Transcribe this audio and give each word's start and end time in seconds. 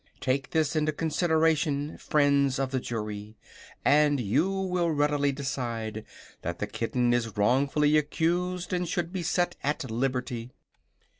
"Take 0.19 0.49
this 0.49 0.75
into 0.75 0.91
consideration, 0.91 1.95
friends 1.99 2.57
of 2.57 2.71
the 2.71 2.79
Jury, 2.79 3.37
and 3.85 4.19
you 4.19 4.49
will 4.49 4.89
readily 4.89 5.31
decide 5.31 6.05
that 6.41 6.57
the 6.57 6.65
kitten 6.65 7.13
is 7.13 7.37
wrongfully 7.37 7.95
accused 7.99 8.73
and 8.73 8.89
should 8.89 9.13
be 9.13 9.21
set 9.21 9.57
at 9.61 9.91
liberty." 9.91 10.49